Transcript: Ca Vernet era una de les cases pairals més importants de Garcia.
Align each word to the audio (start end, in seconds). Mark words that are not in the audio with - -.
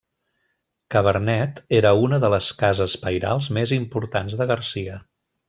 Ca 0.95 1.03
Vernet 1.07 1.61
era 1.81 1.91
una 2.07 2.19
de 2.23 2.31
les 2.35 2.47
cases 2.63 2.97
pairals 3.05 3.51
més 3.59 3.75
importants 3.79 4.41
de 4.43 4.51
Garcia. 4.55 4.99